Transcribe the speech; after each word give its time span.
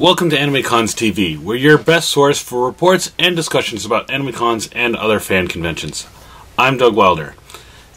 Welcome 0.00 0.30
to 0.30 0.36
AnimeCons 0.38 0.94
TV. 0.94 1.36
We're 1.36 1.56
your 1.56 1.76
best 1.76 2.08
source 2.08 2.40
for 2.40 2.64
reports 2.64 3.12
and 3.18 3.36
discussions 3.36 3.84
about 3.84 4.08
AnimeCons 4.08 4.72
and 4.74 4.96
other 4.96 5.20
fan 5.20 5.46
conventions. 5.46 6.06
I'm 6.56 6.78
Doug 6.78 6.96
Wilder. 6.96 7.34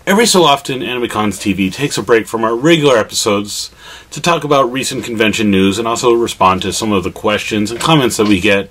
Every 0.06 0.26
so 0.26 0.44
often, 0.44 0.82
AnimeCons 0.82 1.40
TV 1.40 1.72
takes 1.72 1.98
a 1.98 2.04
break 2.04 2.28
from 2.28 2.44
our 2.44 2.58
regular 2.58 2.98
episodes 2.98 3.72
to 4.12 4.20
talk 4.20 4.44
about 4.44 4.70
recent 4.70 5.06
convention 5.06 5.50
news 5.50 5.80
and 5.80 5.88
also 5.88 6.12
respond 6.12 6.62
to 6.64 6.74
some 6.74 6.92
of 6.92 7.06
the 7.06 7.10
questions 7.10 7.72
and 7.72 7.80
comments 7.80 8.18
that 8.18 8.28
we 8.28 8.42
get 8.42 8.70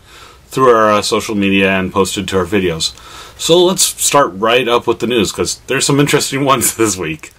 through 0.49 0.69
our 0.69 0.91
uh, 0.91 1.01
social 1.01 1.35
media 1.35 1.71
and 1.71 1.91
posted 1.91 2.29
to 2.29 2.37
our 2.37 2.45
videos. 2.45 2.95
So 3.41 3.65
let's 3.65 3.83
start 3.83 4.35
right 4.35 4.69
up 4.69 4.87
with 4.87 4.99
the 4.99 5.07
news 5.07 5.33
because 5.33 5.61
there's 5.69 5.87
some 5.87 6.01
interesting 6.01 6.45
ones 6.53 6.77
this 6.77 6.99
week. 6.99 7.33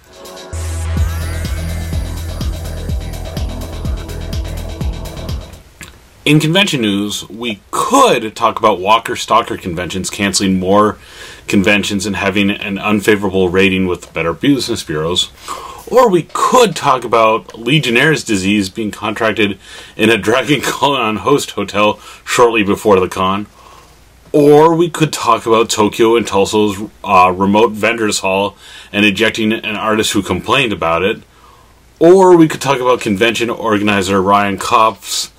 In 6.24 6.40
convention 6.40 6.80
news, 6.80 7.28
we 7.28 7.60
could 7.70 8.34
talk 8.34 8.58
about 8.58 8.80
Walker 8.80 9.14
Stalker 9.14 9.58
conventions 9.58 10.08
canceling 10.08 10.58
more 10.58 10.96
conventions 11.48 12.06
and 12.06 12.16
having 12.16 12.50
an 12.50 12.78
unfavorable 12.78 13.50
rating 13.50 13.86
with 13.86 14.10
better 14.14 14.32
business 14.32 14.82
bureaus. 14.82 15.30
Or 15.86 16.08
we 16.08 16.22
could 16.32 16.74
talk 16.74 17.04
about 17.04 17.58
Legionnaire's 17.58 18.24
disease 18.24 18.70
being 18.70 18.90
contracted 18.90 19.58
in 19.98 20.08
a 20.08 20.16
Dragon 20.30 20.62
Con 20.62 21.16
host 21.16 21.50
hotel 21.50 21.98
shortly 22.24 22.62
before 22.62 22.98
the 22.98 23.08
con. 23.08 23.46
Or 24.32 24.74
we 24.74 24.88
could 24.88 25.12
talk 25.12 25.44
about 25.44 25.68
Tokyo 25.68 26.16
in 26.16 26.24
Tulsa's 26.24 26.88
uh, 27.04 27.34
remote 27.36 27.72
vendors 27.72 28.20
hall 28.20 28.56
and 28.92 29.04
ejecting 29.04 29.52
an 29.52 29.76
artist 29.76 30.14
who 30.14 30.22
complained 30.22 30.72
about 30.72 31.02
it. 31.02 31.22
Or 31.98 32.34
we 32.34 32.48
could 32.48 32.62
talk 32.62 32.80
about 32.80 33.02
convention 33.02 33.50
organizer 33.50 34.22
Ryan 34.22 34.56
Kopf's 34.56 35.30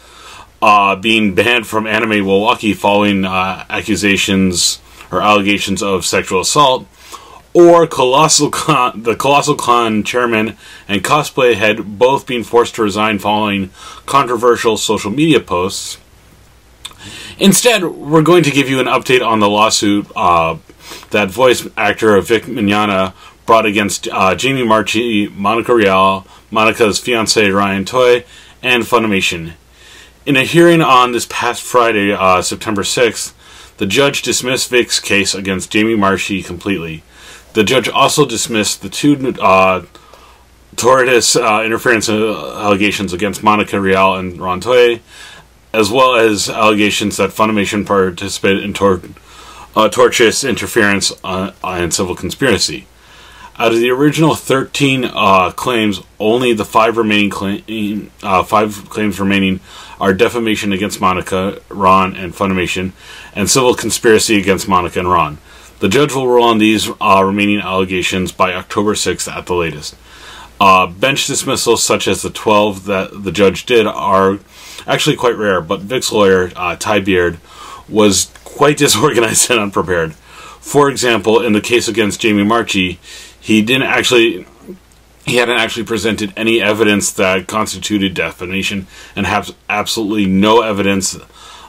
uh, 0.62 0.96
being 0.96 1.36
banned 1.36 1.68
from 1.68 1.88
Anime 1.88 2.26
Milwaukee 2.26 2.74
following 2.74 3.26
uh, 3.26 3.66
accusations 3.70 4.80
or 5.12 5.22
allegations 5.22 5.84
of 5.84 6.06
sexual 6.06 6.42
assault, 6.42 6.88
or 7.54 7.88
Colossal 7.88 8.50
Con, 8.50 9.04
the 9.04 9.16
Colossal 9.16 9.56
Con 9.56 10.04
chairman 10.04 10.58
and 10.88 11.04
cosplay 11.04 11.56
head 11.56 11.98
both 11.98 12.28
being 12.28 12.44
forced 12.44 12.76
to 12.76 12.84
resign 12.84 13.20
following 13.20 13.70
controversial 14.06 14.78
social 14.78 15.12
media 15.12 15.40
posts. 15.40 15.98
Instead, 17.38 17.84
we're 17.86 18.22
going 18.22 18.44
to 18.44 18.52
give 18.52 18.70
you 18.70 18.80
an 18.80 18.88
update 18.88 19.26
on 19.26 19.40
the 19.40 19.50
lawsuit 19.50 20.08
uh, 20.16 20.58
that 21.12 21.30
voice 21.30 21.68
actor 21.78 22.20
Vic 22.22 22.44
Mignogna 22.44 23.14
brought 23.46 23.66
against 23.66 24.08
uh, 24.08 24.36
Jamie 24.36 24.66
Marchi, 24.66 25.28
Monica 25.28 25.74
Rial, 25.74 26.26
Monica's 26.52 27.00
fiance 27.00 27.50
Ron 27.50 27.86
Toye, 27.86 28.24
and 28.62 28.84
Funimation. 28.84 29.54
In 30.26 30.36
a 30.36 30.44
hearing 30.44 30.82
on 30.82 31.12
this 31.12 31.28
past 31.30 31.62
Friday, 31.62 32.12
uh, 32.12 32.42
September 32.42 32.82
6th, 32.82 33.34
the 33.78 33.86
judge 33.86 34.24
dismissed 34.24 34.72
Vic's 34.72 35.00
case 35.00 35.36
against 35.36 35.70
Jamie 35.70 35.96
Marchi 35.96 36.42
completely. 36.42 37.04
The 37.54 37.64
judge 37.64 37.88
also 37.88 38.26
dismissed 38.26 38.82
the 38.82 38.90
two 38.90 39.36
uh, 39.40 39.86
tortious 40.76 41.40
uh, 41.40 41.64
interference 41.64 42.10
uh, 42.10 42.58
allegations 42.58 43.14
against 43.14 43.44
Monica 43.44 43.80
Rial 43.80 44.16
and 44.16 44.42
Ron 44.42 44.62
Toye, 44.62 45.00
as 45.72 45.92
well 45.92 46.16
as 46.16 46.50
allegations 46.50 47.18
that 47.18 47.30
Funimation 47.30 47.86
participated 47.86 48.64
in 48.64 48.74
tor- 48.74 49.02
uh, 49.76 49.90
tortious 49.90 50.48
interference 50.48 51.14
uh, 51.24 51.52
and 51.64 51.94
civil 51.94 52.16
conspiracy. 52.16 52.88
Out 53.58 53.74
of 53.74 53.80
the 53.80 53.92
original 53.92 54.34
13 54.34 55.06
uh, 55.06 55.52
claims, 55.52 56.02
only 56.20 56.52
the 56.54 56.66
five 56.66 56.98
remaining 56.98 57.30
claim, 57.30 58.12
uh, 58.24 58.44
five 58.44 58.90
claims 58.90 59.20
remaining 59.20 59.60
are 60.00 60.14
defamation 60.14 60.72
against 60.74 61.02
Monica, 61.02 61.62
Ron, 61.70 62.16
and 62.16 62.34
Funimation, 62.34 62.92
and 63.34 63.50
civil 63.50 63.76
conspiracy 63.76 64.40
against 64.40 64.68
Monica 64.68 65.00
and 65.00 65.10
Ron. 65.10 65.38
The 65.80 65.90
judge 65.90 66.14
will 66.14 66.28
rule 66.28 66.46
on 66.46 66.58
these 66.58 66.90
uh, 67.02 67.24
remaining 67.26 67.60
allegations 67.60 68.32
by 68.32 68.54
October 68.54 68.94
6th 68.94 69.32
at 69.32 69.46
the 69.46 69.56
latest. 69.56 69.96
Uh, 70.60 70.88
bench 70.88 71.28
dismissals, 71.28 71.84
such 71.84 72.08
as 72.08 72.22
the 72.22 72.30
12 72.30 72.86
that 72.86 73.24
the 73.24 73.32
judge 73.32 73.66
did, 73.66 73.86
are 73.86 74.40
actually 74.88 75.16
quite 75.16 75.36
rare, 75.36 75.60
but 75.60 75.82
Vic's 75.82 76.12
lawyer, 76.12 76.52
uh, 76.56 76.76
Ty 76.76 77.02
Beard, 77.02 77.40
was 77.90 78.32
quite 78.44 78.78
disorganized 78.80 79.50
and 79.52 79.60
unprepared. 79.60 80.14
For 80.14 80.90
example, 80.90 81.42
in 81.42 81.54
the 81.54 81.62
case 81.62 81.88
against 81.88 82.22
Jamie 82.22 82.44
Marchi, 82.44 83.00
he 83.40 83.62
didn't 83.62 83.84
actually 83.84 84.48
he 85.26 85.38
hadn't 85.38 85.58
actually 85.58 85.86
presented 85.86 86.34
any 86.38 86.62
evidence 86.62 87.12
that 87.14 87.48
constituted 87.48 88.14
defamation 88.14 88.88
and 89.16 89.26
has 89.26 89.54
absolutely 89.68 90.26
no 90.26 90.62
evidence 90.62 91.18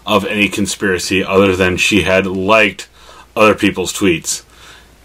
of 0.07 0.25
any 0.27 0.49
conspiracy 0.49 1.25
other 1.25 1.57
than 1.57 1.77
she 1.77 2.03
had 2.03 2.27
liked 2.27 2.89
other 3.35 3.55
people's 3.55 3.93
tweets. 3.93 4.45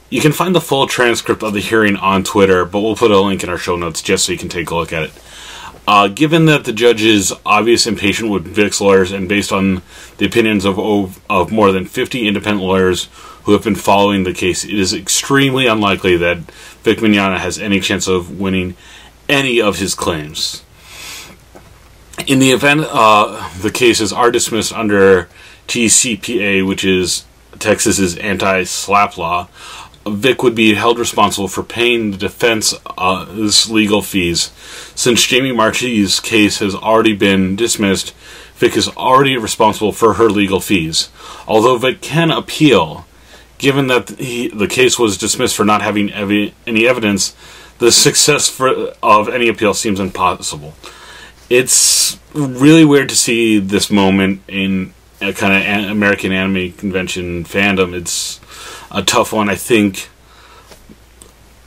You 0.09 0.19
can 0.19 0.33
find 0.33 0.53
the 0.53 0.61
full 0.61 0.87
transcript 0.87 1.41
of 1.41 1.53
the 1.53 1.61
hearing 1.61 1.95
on 1.95 2.23
Twitter, 2.23 2.65
but 2.65 2.81
we'll 2.81 2.97
put 2.97 3.11
a 3.11 3.19
link 3.19 3.43
in 3.43 3.49
our 3.49 3.57
show 3.57 3.77
notes 3.77 4.01
just 4.01 4.25
so 4.25 4.33
you 4.33 4.37
can 4.37 4.49
take 4.49 4.69
a 4.69 4.75
look 4.75 4.91
at 4.91 5.03
it. 5.03 5.11
Uh, 5.87 6.07
given 6.09 6.45
that 6.45 6.65
the 6.65 6.73
judge 6.73 7.01
is 7.01 7.33
obvious 7.45 7.87
impatient 7.87 8.29
with 8.29 8.45
Vic's 8.45 8.81
lawyers 8.81 9.11
and 9.11 9.27
based 9.27 9.51
on 9.51 9.81
the 10.17 10.25
opinions 10.25 10.65
of, 10.65 10.77
of 11.29 11.51
more 11.51 11.71
than 11.71 11.85
50 11.85 12.27
independent 12.27 12.63
lawyers 12.63 13.05
who 13.43 13.53
have 13.53 13.63
been 13.63 13.75
following 13.75 14.23
the 14.23 14.33
case, 14.33 14.63
it 14.63 14.77
is 14.77 14.93
extremely 14.93 15.67
unlikely 15.67 16.17
that 16.17 16.37
Vic 16.83 16.99
Mignogna 16.99 17.37
has 17.37 17.59
any 17.59 17.79
chance 17.79 18.07
of 18.07 18.39
winning 18.39 18.75
any 19.27 19.61
of 19.61 19.79
his 19.79 19.95
claims. 19.95 20.63
In 22.27 22.39
the 22.39 22.51
event 22.51 22.85
uh, 22.89 23.49
the 23.59 23.71
cases 23.71 24.13
are 24.13 24.31
dismissed 24.31 24.73
under 24.73 25.27
TCPA, 25.67 26.67
which 26.67 26.83
is 26.83 27.25
Texas's 27.57 28.17
anti-SLAPP 28.17 29.17
law, 29.17 29.47
Vic 30.07 30.41
would 30.41 30.55
be 30.55 30.73
held 30.73 30.97
responsible 30.97 31.47
for 31.47 31.63
paying 31.63 32.11
the 32.11 32.17
defense's 32.17 32.79
uh, 32.97 33.25
legal 33.69 34.01
fees. 34.01 34.51
Since 34.95 35.25
Jamie 35.27 35.51
Marchi's 35.51 36.19
case 36.19 36.59
has 36.59 36.73
already 36.73 37.13
been 37.13 37.55
dismissed, 37.55 38.13
Vic 38.55 38.75
is 38.75 38.89
already 38.89 39.37
responsible 39.37 39.91
for 39.91 40.13
her 40.13 40.29
legal 40.29 40.59
fees. 40.59 41.09
Although 41.47 41.77
Vic 41.77 42.01
can 42.01 42.31
appeal, 42.31 43.05
given 43.61 43.87
that 43.87 44.09
he, 44.09 44.47
the 44.47 44.67
case 44.67 44.97
was 44.97 45.17
dismissed 45.17 45.55
for 45.55 45.63
not 45.63 45.81
having 45.83 46.11
any 46.11 46.87
evidence, 46.87 47.35
the 47.77 47.91
success 47.91 48.49
for, 48.49 48.93
of 49.01 49.29
any 49.29 49.47
appeal 49.47 49.73
seems 49.73 49.99
impossible. 49.99 50.73
It's 51.49 52.19
really 52.33 52.83
weird 52.83 53.09
to 53.09 53.15
see 53.15 53.59
this 53.59 53.91
moment 53.91 54.41
in 54.47 54.93
a 55.21 55.31
kind 55.31 55.53
of 55.53 55.61
an 55.61 55.89
American 55.91 56.31
anime 56.31 56.71
convention 56.73 57.43
fandom. 57.43 57.93
It's 57.93 58.39
a 58.89 59.03
tough 59.03 59.31
one. 59.31 59.47
I 59.47 59.55
think. 59.55 60.09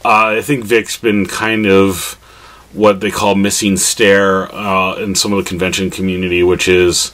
Uh, 0.04 0.36
I 0.38 0.42
think 0.42 0.64
Vic's 0.64 0.98
been 0.98 1.24
kind 1.24 1.66
of 1.66 2.14
what 2.74 3.00
they 3.00 3.10
call 3.10 3.36
missing 3.36 3.76
stair 3.78 4.54
uh, 4.54 4.96
in 4.96 5.14
some 5.14 5.32
of 5.32 5.42
the 5.42 5.48
convention 5.48 5.88
community, 5.90 6.42
which 6.42 6.68
is 6.68 7.12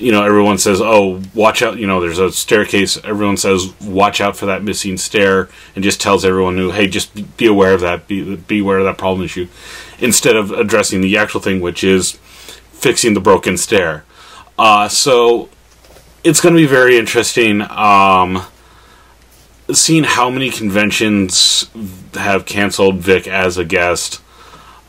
you 0.00 0.12
know, 0.12 0.24
everyone 0.24 0.58
says, 0.58 0.80
"Oh, 0.80 1.20
watch 1.34 1.62
out!" 1.62 1.78
You 1.78 1.86
know, 1.86 2.00
there's 2.00 2.18
a 2.18 2.32
staircase. 2.32 2.98
Everyone 3.04 3.36
says, 3.36 3.72
"Watch 3.80 4.20
out 4.20 4.36
for 4.36 4.46
that 4.46 4.64
missing 4.64 4.96
stair," 4.96 5.48
and 5.74 5.84
just 5.84 6.00
tells 6.00 6.24
everyone 6.24 6.56
who, 6.56 6.70
"Hey, 6.70 6.86
just 6.88 7.36
be 7.36 7.46
aware 7.46 7.74
of 7.74 7.80
that. 7.82 8.08
Be 8.08 8.36
be 8.36 8.60
aware 8.60 8.78
of 8.78 8.84
that 8.84 8.98
problem 8.98 9.24
issue," 9.24 9.48
instead 9.98 10.36
of 10.36 10.50
addressing 10.50 11.00
the 11.00 11.16
actual 11.16 11.40
thing, 11.40 11.60
which 11.60 11.84
is 11.84 12.18
fixing 12.72 13.14
the 13.14 13.20
broken 13.20 13.56
stair. 13.56 14.04
Uh, 14.58 14.88
so 14.88 15.48
it's 16.24 16.40
going 16.40 16.54
to 16.54 16.60
be 16.60 16.66
very 16.66 16.96
interesting. 16.96 17.62
Um, 17.70 18.44
seeing 19.72 20.04
how 20.04 20.30
many 20.30 20.50
conventions 20.50 21.68
have 22.14 22.44
canceled 22.46 22.96
Vic 22.96 23.28
as 23.28 23.56
a 23.56 23.64
guest. 23.64 24.20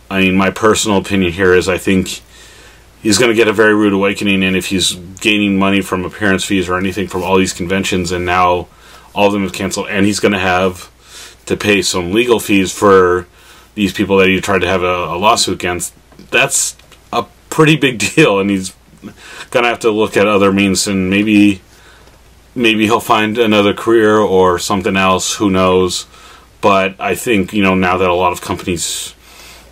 I 0.09 0.21
mean, 0.21 0.35
my 0.35 0.49
personal 0.49 0.97
opinion 0.97 1.31
here 1.33 1.53
is 1.53 1.69
I 1.69 1.77
think 1.77 2.21
he's 3.01 3.17
going 3.17 3.29
to 3.29 3.35
get 3.35 3.47
a 3.47 3.53
very 3.53 3.73
rude 3.73 3.93
awakening. 3.93 4.43
And 4.43 4.55
if 4.55 4.67
he's 4.67 4.93
gaining 4.93 5.57
money 5.57 5.81
from 5.81 6.05
appearance 6.05 6.45
fees 6.45 6.69
or 6.69 6.77
anything 6.77 7.07
from 7.07 7.23
all 7.23 7.37
these 7.37 7.53
conventions, 7.53 8.11
and 8.11 8.25
now 8.25 8.67
all 9.13 9.27
of 9.27 9.33
them 9.33 9.43
have 9.43 9.53
canceled, 9.53 9.87
and 9.89 10.05
he's 10.05 10.19
going 10.19 10.33
to 10.33 10.39
have 10.39 10.89
to 11.45 11.57
pay 11.57 11.81
some 11.81 12.11
legal 12.11 12.39
fees 12.39 12.71
for 12.71 13.27
these 13.75 13.93
people 13.93 14.17
that 14.17 14.27
he 14.27 14.39
tried 14.39 14.59
to 14.59 14.67
have 14.67 14.83
a, 14.83 15.05
a 15.05 15.17
lawsuit 15.17 15.55
against, 15.55 15.93
that's 16.29 16.75
a 17.11 17.25
pretty 17.49 17.75
big 17.75 17.99
deal. 18.15 18.39
And 18.39 18.49
he's 18.49 18.75
going 19.49 19.63
to 19.63 19.69
have 19.69 19.79
to 19.81 19.91
look 19.91 20.15
at 20.15 20.27
other 20.27 20.51
means, 20.51 20.87
and 20.87 21.09
maybe 21.09 21.61
maybe 22.53 22.83
he'll 22.83 22.99
find 22.99 23.37
another 23.37 23.73
career 23.73 24.17
or 24.17 24.59
something 24.59 24.97
else. 24.97 25.35
Who 25.35 25.49
knows? 25.49 26.05
But 26.59 26.99
I 26.99 27.15
think 27.15 27.53
you 27.53 27.63
know 27.63 27.75
now 27.75 27.97
that 27.97 28.09
a 28.09 28.13
lot 28.13 28.33
of 28.33 28.41
companies 28.41 29.15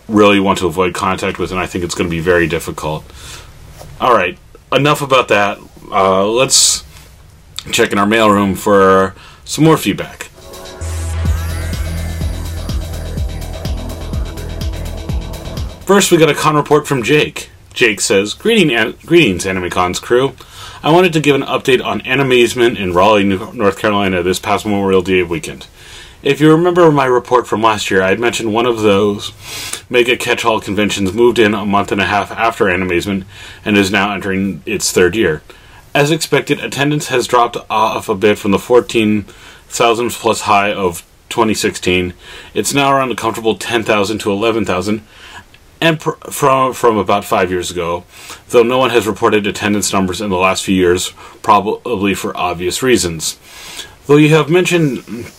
really 0.10 0.40
want 0.40 0.60
to 0.60 0.68
avoid 0.68 0.94
contact 0.94 1.40
with, 1.40 1.52
and 1.52 1.60
I 1.60 1.66
think 1.66 1.84
it's 1.84 1.96
going 1.96 2.10
to 2.10 2.16
be 2.16 2.20
very 2.20 2.48
difficult. 2.48 3.04
All 4.02 4.14
right, 4.14 4.38
enough 4.72 5.02
about 5.02 5.28
that. 5.30 5.60
Uh, 5.92 6.28
let's 6.28 6.84
check 7.72 7.92
in 7.92 7.98
our 7.98 8.08
mailroom 8.08 8.58
for 8.58 9.16
some 9.46 9.64
more 9.64 9.78
feedback. 9.78 10.24
First, 15.86 16.12
we 16.12 16.18
got 16.20 16.30
a 16.30 16.36
con 16.36 16.56
report 16.56 16.88
from 16.88 17.02
Jake. 17.02 17.50
Jake 17.74 18.00
says, 18.00 18.36
Greeting, 18.36 18.72
an- 18.72 18.96
Greetings, 19.06 19.46
AnimeCons 19.46 20.00
crew. 20.00 20.36
I 20.84 20.92
wanted 20.92 21.14
to 21.14 21.20
give 21.20 21.36
an 21.36 21.42
update 21.42 21.84
on 21.84 22.02
Animazement 22.02 22.78
in 22.78 22.94
Raleigh, 22.94 23.24
North 23.24 23.80
Carolina 23.80 24.22
this 24.22 24.40
past 24.40 24.66
Memorial 24.66 25.02
Day 25.02 25.24
weekend. 25.24 25.66
If 26.22 26.42
you 26.42 26.52
remember 26.52 26.92
my 26.92 27.06
report 27.06 27.48
from 27.48 27.62
last 27.62 27.90
year, 27.90 28.02
I 28.02 28.10
had 28.10 28.20
mentioned 28.20 28.54
one 28.54 28.66
of 28.66 28.82
those 28.82 29.32
mega 29.90 30.18
catch 30.18 30.44
all 30.44 30.60
conventions 30.60 31.14
moved 31.14 31.40
in 31.40 31.54
a 31.54 31.66
month 31.66 31.94
and 31.94 32.02
a 32.02 32.06
half 32.06 32.30
after 32.32 32.66
Animazement 32.66 33.24
and 33.64 33.78
is 33.78 33.90
now 33.90 34.14
entering 34.14 34.62
its 34.66 34.92
third 34.92 35.16
year. 35.16 35.42
As 35.96 36.12
expected, 36.12 36.60
attendance 36.60 37.08
has 37.08 37.26
dropped 37.26 37.56
off 37.70 38.10
a 38.10 38.16
bit 38.16 38.38
from 38.38 38.52
the 38.52 38.60
14,000 38.60 40.10
plus 40.10 40.42
high 40.42 40.74
of 40.74 41.06
2016. 41.30 42.14
It's 42.54 42.74
now 42.74 42.92
around 42.92 43.14
a 43.14 43.16
comfortable 43.16 43.56
10,000 43.56 44.18
to 44.20 44.32
11,000, 44.32 45.02
and 45.80 46.02
pr- 46.02 46.12
from 46.30 46.74
from 46.74 46.98
about 46.98 47.24
five 47.24 47.50
years 47.50 47.72
ago, 47.72 48.04
though 48.50 48.64
no 48.64 48.78
one 48.78 48.90
has 48.90 49.08
reported 49.08 49.48
attendance 49.48 49.94
numbers 49.94 50.20
in 50.20 50.30
the 50.30 50.36
last 50.36 50.66
few 50.66 50.76
years, 50.76 51.12
probably 51.42 52.14
for 52.14 52.36
obvious 52.36 52.84
reasons. 52.84 53.40
Though 54.06 54.18
you 54.18 54.30
have 54.36 54.50
mentioned 54.50 55.32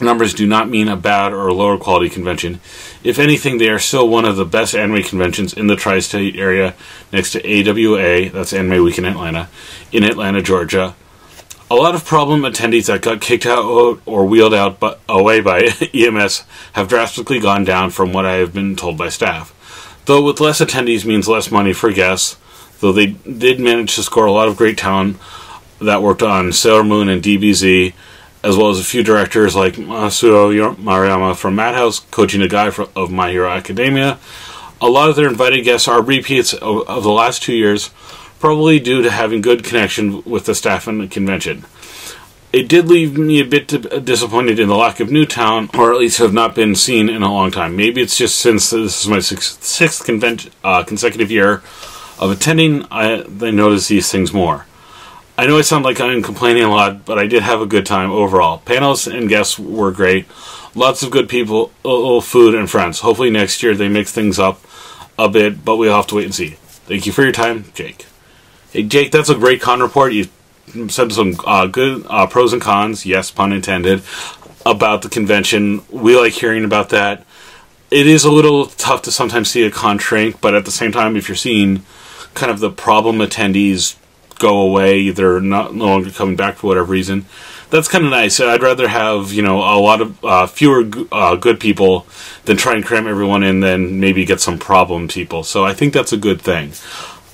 numbers 0.00 0.34
do 0.34 0.46
not 0.46 0.68
mean 0.68 0.88
a 0.88 0.96
bad 0.96 1.32
or 1.32 1.52
lower 1.52 1.76
quality 1.76 2.08
convention. 2.08 2.60
If 3.04 3.18
anything, 3.18 3.58
they 3.58 3.68
are 3.68 3.78
still 3.78 4.08
one 4.08 4.24
of 4.24 4.36
the 4.36 4.44
best 4.44 4.74
anime 4.74 5.02
conventions 5.02 5.52
in 5.52 5.66
the 5.66 5.76
tri 5.76 5.98
state 6.00 6.36
area 6.36 6.74
next 7.12 7.32
to 7.32 7.40
AWA, 7.40 8.30
that's 8.30 8.52
Anime 8.52 8.84
Week 8.84 8.98
in 8.98 9.04
Atlanta, 9.04 9.48
in 9.90 10.04
Atlanta, 10.04 10.42
Georgia. 10.42 10.94
A 11.70 11.74
lot 11.74 11.94
of 11.94 12.04
problem 12.04 12.42
attendees 12.42 12.86
that 12.86 13.00
got 13.00 13.20
kicked 13.20 13.46
out 13.46 14.00
or 14.04 14.26
wheeled 14.26 14.52
out 14.52 14.78
but 14.78 15.00
away 15.08 15.40
by 15.40 15.60
EMS 15.94 16.44
have 16.74 16.88
drastically 16.88 17.40
gone 17.40 17.64
down 17.64 17.90
from 17.90 18.12
what 18.12 18.26
I 18.26 18.34
have 18.34 18.52
been 18.52 18.76
told 18.76 18.98
by 18.98 19.08
staff. 19.08 19.54
Though 20.04 20.22
with 20.22 20.40
less 20.40 20.60
attendees 20.60 21.04
means 21.04 21.28
less 21.28 21.50
money 21.50 21.72
for 21.72 21.92
guests, 21.92 22.36
though 22.80 22.92
they 22.92 23.06
did 23.06 23.58
manage 23.58 23.94
to 23.94 24.02
score 24.02 24.26
a 24.26 24.32
lot 24.32 24.48
of 24.48 24.56
great 24.56 24.76
talent 24.76 25.16
that 25.80 26.02
worked 26.02 26.22
on 26.22 26.52
Sailor 26.52 26.84
Moon 26.84 27.08
and 27.08 27.22
DBZ, 27.22 27.94
as 28.44 28.56
well 28.56 28.70
as 28.70 28.80
a 28.80 28.84
few 28.84 29.02
directors 29.02 29.54
like 29.54 29.74
Masao 29.74 30.74
Maruyama 30.76 31.36
from 31.36 31.54
Madhouse, 31.54 32.00
Koji 32.00 32.44
Nagai 32.44 32.88
of 32.96 33.10
My 33.10 33.30
Hero 33.30 33.48
Academia. 33.48 34.18
A 34.80 34.88
lot 34.88 35.08
of 35.08 35.16
their 35.16 35.28
invited 35.28 35.62
guests 35.62 35.86
are 35.86 36.02
repeats 36.02 36.52
of, 36.52 36.88
of 36.88 37.04
the 37.04 37.12
last 37.12 37.42
two 37.42 37.54
years, 37.54 37.90
probably 38.40 38.80
due 38.80 39.02
to 39.02 39.10
having 39.10 39.40
good 39.40 39.62
connection 39.62 40.22
with 40.24 40.46
the 40.46 40.54
staff 40.54 40.88
and 40.88 41.00
the 41.00 41.06
convention. 41.06 41.64
It 42.52 42.68
did 42.68 42.88
leave 42.88 43.16
me 43.16 43.40
a 43.40 43.46
bit 43.46 43.68
disappointed 44.04 44.58
in 44.58 44.68
the 44.68 44.76
lack 44.76 45.00
of 45.00 45.10
Newtown, 45.10 45.70
or 45.72 45.92
at 45.92 45.98
least 45.98 46.18
have 46.18 46.34
not 46.34 46.54
been 46.54 46.74
seen 46.74 47.08
in 47.08 47.22
a 47.22 47.32
long 47.32 47.50
time. 47.50 47.76
Maybe 47.76 48.02
it's 48.02 48.18
just 48.18 48.38
since 48.38 48.70
this 48.70 49.02
is 49.02 49.08
my 49.08 49.20
sixth, 49.20 49.62
sixth 49.62 50.10
uh, 50.62 50.82
consecutive 50.82 51.30
year 51.30 51.62
of 52.18 52.30
attending, 52.30 52.84
I, 52.90 53.22
I 53.22 53.50
notice 53.52 53.88
these 53.88 54.10
things 54.12 54.32
more. 54.34 54.66
I 55.36 55.46
know 55.46 55.56
I 55.56 55.62
sound 55.62 55.84
like 55.84 56.00
I'm 56.00 56.22
complaining 56.22 56.62
a 56.62 56.70
lot, 56.70 57.06
but 57.06 57.18
I 57.18 57.26
did 57.26 57.42
have 57.42 57.62
a 57.62 57.66
good 57.66 57.86
time 57.86 58.10
overall. 58.10 58.58
Panels 58.58 59.06
and 59.06 59.28
guests 59.28 59.58
were 59.58 59.90
great. 59.90 60.26
Lots 60.74 61.02
of 61.02 61.10
good 61.10 61.28
people, 61.28 61.68
food, 62.20 62.54
and 62.54 62.70
friends. 62.70 63.00
Hopefully 63.00 63.30
next 63.30 63.62
year 63.62 63.74
they 63.74 63.88
mix 63.88 64.12
things 64.12 64.38
up 64.38 64.60
a 65.18 65.28
bit, 65.28 65.64
but 65.64 65.76
we'll 65.76 65.96
have 65.96 66.06
to 66.08 66.16
wait 66.16 66.26
and 66.26 66.34
see. 66.34 66.56
Thank 66.86 67.06
you 67.06 67.12
for 67.12 67.22
your 67.22 67.32
time, 67.32 67.64
Jake. 67.74 68.06
Hey, 68.72 68.82
Jake, 68.82 69.10
that's 69.10 69.30
a 69.30 69.34
great 69.34 69.60
con 69.60 69.80
report. 69.80 70.12
You 70.12 70.28
said 70.88 71.12
some 71.12 71.36
uh, 71.46 71.66
good 71.66 72.04
uh, 72.08 72.26
pros 72.26 72.52
and 72.52 72.60
cons, 72.60 73.06
yes, 73.06 73.30
pun 73.30 73.52
intended, 73.52 74.02
about 74.66 75.02
the 75.02 75.08
convention. 75.08 75.82
We 75.90 76.16
like 76.16 76.34
hearing 76.34 76.64
about 76.64 76.90
that. 76.90 77.24
It 77.90 78.06
is 78.06 78.24
a 78.24 78.30
little 78.30 78.66
tough 78.66 79.02
to 79.02 79.10
sometimes 79.10 79.50
see 79.50 79.64
a 79.64 79.70
con 79.70 79.98
shrink, 79.98 80.40
but 80.40 80.54
at 80.54 80.64
the 80.64 80.70
same 80.70 80.92
time, 80.92 81.16
if 81.16 81.28
you're 81.28 81.36
seeing 81.36 81.84
kind 82.34 82.50
of 82.50 82.60
the 82.60 82.70
problem 82.70 83.18
attendees 83.18 83.96
go 84.42 84.60
away. 84.60 85.10
They're 85.10 85.40
not 85.40 85.74
no 85.74 85.86
longer 85.86 86.10
coming 86.10 86.36
back 86.36 86.56
for 86.56 86.66
whatever 86.66 86.92
reason. 86.92 87.24
That's 87.70 87.88
kind 87.88 88.04
of 88.04 88.10
nice. 88.10 88.38
I'd 88.40 88.62
rather 88.62 88.88
have 88.88 89.32
you 89.32 89.40
know 89.40 89.58
a 89.58 89.80
lot 89.80 90.02
of 90.02 90.24
uh, 90.24 90.46
fewer 90.46 90.84
uh, 91.10 91.36
good 91.36 91.60
people 91.60 92.06
than 92.44 92.58
try 92.58 92.74
and 92.74 92.84
cram 92.84 93.06
everyone 93.06 93.42
in, 93.42 93.60
then 93.60 94.00
maybe 94.00 94.26
get 94.26 94.40
some 94.40 94.58
problem 94.58 95.08
people. 95.08 95.44
So 95.44 95.64
I 95.64 95.72
think 95.72 95.94
that's 95.94 96.12
a 96.12 96.18
good 96.18 96.42
thing. 96.42 96.72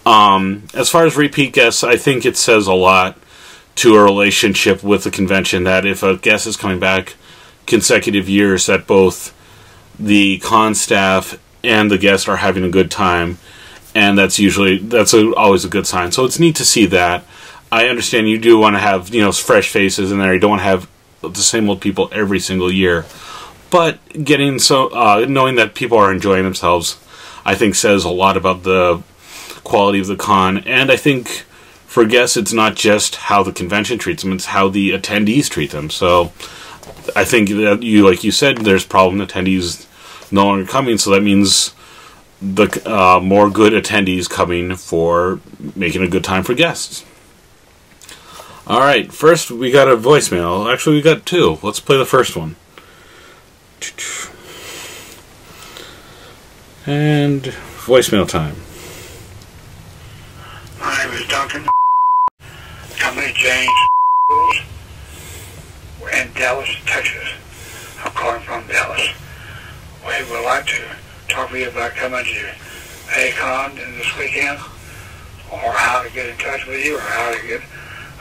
Um, 0.06 0.64
as 0.74 0.88
far 0.90 1.06
as 1.06 1.16
repeat 1.16 1.52
guests, 1.52 1.82
I 1.82 1.96
think 1.96 2.24
it 2.24 2.36
says 2.36 2.66
a 2.66 2.74
lot 2.74 3.18
to 3.76 3.96
a 3.96 4.04
relationship 4.04 4.82
with 4.82 5.04
the 5.04 5.10
convention 5.10 5.64
that 5.64 5.86
if 5.86 6.02
a 6.02 6.16
guest 6.16 6.46
is 6.46 6.56
coming 6.56 6.78
back 6.78 7.14
consecutive 7.66 8.28
years, 8.28 8.66
that 8.66 8.86
both 8.86 9.34
the 9.98 10.38
con 10.38 10.74
staff 10.74 11.38
and 11.64 11.90
the 11.90 11.98
guest 11.98 12.28
are 12.28 12.36
having 12.36 12.64
a 12.64 12.70
good 12.70 12.90
time 12.90 13.38
and 13.94 14.18
that's 14.18 14.38
usually 14.38 14.78
that's 14.78 15.14
a, 15.14 15.34
always 15.34 15.64
a 15.64 15.68
good 15.68 15.86
sign. 15.86 16.12
So 16.12 16.24
it's 16.24 16.38
neat 16.38 16.56
to 16.56 16.64
see 16.64 16.86
that. 16.86 17.24
I 17.70 17.86
understand 17.88 18.28
you 18.28 18.38
do 18.38 18.58
want 18.58 18.76
to 18.76 18.80
have 18.80 19.14
you 19.14 19.20
know 19.20 19.32
fresh 19.32 19.70
faces 19.70 20.12
in 20.12 20.18
there. 20.18 20.34
You 20.34 20.40
don't 20.40 20.50
want 20.50 20.60
to 20.60 20.64
have 20.64 20.88
the 21.20 21.34
same 21.36 21.68
old 21.68 21.80
people 21.80 22.08
every 22.12 22.40
single 22.40 22.72
year, 22.72 23.04
but 23.70 23.98
getting 24.24 24.58
so 24.58 24.88
uh, 24.88 25.26
knowing 25.28 25.56
that 25.56 25.74
people 25.74 25.98
are 25.98 26.12
enjoying 26.12 26.44
themselves, 26.44 26.98
I 27.44 27.54
think 27.54 27.74
says 27.74 28.04
a 28.04 28.10
lot 28.10 28.36
about 28.36 28.62
the 28.62 29.02
quality 29.64 30.00
of 30.00 30.06
the 30.06 30.16
con. 30.16 30.58
And 30.58 30.90
I 30.90 30.96
think 30.96 31.44
for 31.86 32.04
guests, 32.04 32.36
it's 32.36 32.52
not 32.52 32.76
just 32.76 33.16
how 33.16 33.42
the 33.42 33.52
convention 33.52 33.98
treats 33.98 34.22
them; 34.22 34.32
it's 34.32 34.46
how 34.46 34.68
the 34.68 34.92
attendees 34.92 35.48
treat 35.48 35.70
them. 35.70 35.90
So 35.90 36.32
I 37.14 37.24
think 37.24 37.48
that 37.50 37.82
you, 37.82 38.08
like 38.08 38.24
you 38.24 38.30
said, 38.30 38.58
there's 38.58 38.84
problem 38.84 39.26
attendees 39.26 39.86
no 40.32 40.46
longer 40.46 40.66
coming, 40.66 40.98
so 40.98 41.10
that 41.10 41.22
means 41.22 41.74
the 42.40 42.82
uh, 42.86 43.20
more 43.20 43.50
good 43.50 43.72
attendees 43.72 44.28
coming 44.28 44.76
for 44.76 45.40
making 45.74 46.02
a 46.02 46.08
good 46.08 46.24
time 46.24 46.42
for 46.42 46.54
guests. 46.54 47.04
All 48.66 48.80
right, 48.80 49.12
first 49.12 49.50
we 49.50 49.70
got 49.70 49.88
a 49.88 49.96
voicemail. 49.96 50.72
Actually, 50.72 50.96
we 50.96 51.02
got 51.02 51.24
two. 51.24 51.58
Let's 51.62 51.80
play 51.80 51.96
the 51.96 52.04
first 52.04 52.36
one. 52.36 52.56
And 56.86 57.42
voicemail 57.42 58.28
time. 58.28 58.56
My 60.80 61.04
name 61.04 61.14
is 61.14 61.26
Duncan. 61.28 61.66
Company 62.98 63.32
James 63.34 63.70
in 66.12 66.32
Dallas, 66.34 66.68
Texas. 66.86 67.28
I'm 68.04 68.12
calling 68.12 68.42
from 68.42 68.66
Dallas. 68.66 69.08
We 70.06 70.30
would 70.30 70.44
like 70.44 70.66
to 70.66 70.82
talk 71.28 71.50
to 71.50 71.58
you 71.58 71.68
about 71.68 71.92
coming 71.92 72.24
to 72.24 72.50
A-Kon 73.16 73.76
this 73.76 74.16
weekend, 74.18 74.58
or 75.52 75.72
how 75.72 76.02
to 76.02 76.10
get 76.12 76.26
in 76.26 76.36
touch 76.38 76.66
with 76.66 76.84
you, 76.84 76.96
or 76.96 77.00
how 77.00 77.32
to 77.32 77.46
get, 77.46 77.60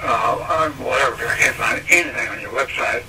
uh, 0.03 0.69
whatever. 0.71 1.27
I 1.27 1.37
can't 1.39 1.55
find 1.55 1.81
anything 1.89 2.27
on 2.27 2.39
your 2.41 2.51
website 2.51 3.03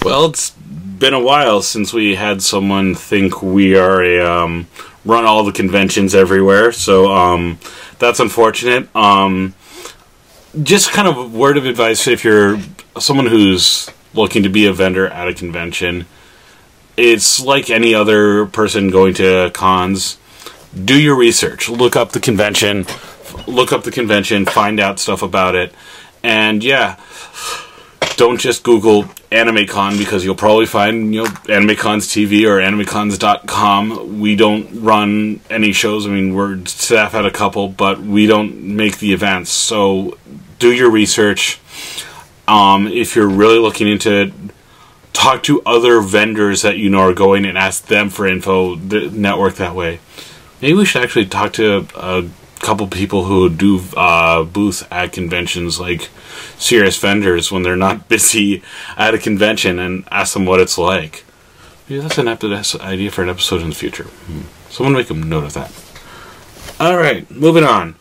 Well, 0.03 0.25
it's 0.25 0.51
been 0.51 1.13
a 1.13 1.19
while 1.19 1.61
since 1.61 1.93
we 1.93 2.15
had 2.15 2.41
someone 2.41 2.95
think 2.95 3.41
we 3.41 3.75
are 3.75 4.03
a 4.03 4.19
um, 4.21 4.67
run 5.05 5.25
all 5.25 5.43
the 5.43 5.51
conventions 5.51 6.15
everywhere, 6.15 6.71
so 6.71 7.11
um, 7.11 7.59
that's 7.99 8.19
unfortunate. 8.19 8.93
Um, 8.95 9.55
just 10.61 10.91
kind 10.91 11.07
of 11.07 11.33
word 11.33 11.57
of 11.57 11.65
advice 11.65 12.07
if 12.07 12.23
you're 12.23 12.59
someone 12.99 13.27
who's 13.27 13.89
looking 14.13 14.43
to 14.43 14.49
be 14.49 14.67
a 14.67 14.73
vendor 14.73 15.07
at 15.07 15.27
a 15.27 15.33
convention, 15.33 16.05
it's 16.97 17.39
like 17.39 17.69
any 17.69 17.93
other 17.93 18.45
person 18.47 18.89
going 18.89 19.13
to 19.15 19.51
cons 19.53 20.17
do 20.73 20.99
your 20.99 21.15
research. 21.15 21.69
Look 21.69 21.95
up 21.95 22.11
the 22.11 22.19
convention. 22.19 22.85
look 23.47 23.71
up 23.71 23.83
the 23.83 23.91
convention, 23.91 24.45
find 24.45 24.79
out 24.79 24.99
stuff 24.99 25.21
about 25.21 25.55
it, 25.55 25.73
and 26.21 26.63
yeah, 26.63 26.99
don't 28.15 28.39
just 28.39 28.63
Google 28.63 29.03
AnimeCon 29.31 29.97
because 29.97 30.23
you'll 30.23 30.35
probably 30.35 30.65
find 30.65 31.13
you 31.13 31.23
know 31.23 31.29
AnimeCon's 31.29 32.07
TV 32.07 32.47
or 32.47 32.59
AnimeCons.com. 32.59 34.19
We 34.19 34.35
don't 34.35 34.81
run 34.81 35.41
any 35.49 35.73
shows. 35.73 36.05
I 36.05 36.09
mean, 36.09 36.33
we're 36.33 36.65
staff 36.65 37.13
at 37.15 37.25
a 37.25 37.31
couple, 37.31 37.69
but 37.69 37.99
we 37.99 38.27
don't 38.27 38.75
make 38.75 38.99
the 38.99 39.13
events. 39.13 39.51
So 39.51 40.17
do 40.59 40.71
your 40.71 40.91
research. 40.91 41.59
Um, 42.47 42.87
if 42.87 43.15
you're 43.15 43.29
really 43.29 43.57
looking 43.57 43.87
into 43.87 44.13
it, 44.13 44.33
talk 45.13 45.43
to 45.43 45.61
other 45.63 46.01
vendors 46.01 46.61
that 46.61 46.77
you 46.77 46.89
know 46.89 46.99
are 46.99 47.13
going 47.13 47.45
and 47.45 47.57
ask 47.57 47.87
them 47.87 48.09
for 48.09 48.27
info. 48.27 48.75
The 48.75 49.09
network 49.09 49.55
that 49.55 49.75
way. 49.75 49.99
Maybe 50.63 50.75
we 50.75 50.85
should 50.85 51.03
actually 51.03 51.25
talk 51.25 51.51
to 51.53 51.85
a 51.93 52.23
couple 52.61 52.87
people 52.87 53.25
who 53.25 53.49
do 53.49 53.81
uh, 53.97 54.45
booth 54.45 54.87
at 54.89 55.11
conventions, 55.11 55.77
like 55.77 56.09
serious 56.57 56.97
vendors, 56.97 57.51
when 57.51 57.63
they're 57.63 57.75
not 57.75 58.07
busy 58.13 58.63
at 58.95 59.13
a 59.13 59.17
convention, 59.17 59.77
and 59.77 60.05
ask 60.09 60.33
them 60.33 60.45
what 60.45 60.61
it's 60.61 60.77
like. 60.77 61.25
Maybe 61.89 62.01
that's 62.01 62.17
an 62.17 62.29
idea 62.29 63.11
for 63.11 63.23
an 63.23 63.29
episode 63.29 63.61
in 63.61 63.71
the 63.71 63.75
future. 63.75 64.05
Hmm. 64.05 64.43
Someone 64.69 64.93
make 64.93 65.09
a 65.09 65.13
note 65.13 65.43
of 65.43 65.53
that. 65.53 65.73
All 66.79 66.95
right, 66.95 67.29
moving 67.29 67.65
on. 67.65 67.95